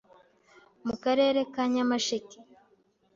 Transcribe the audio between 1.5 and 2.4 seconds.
ka Nyamasheke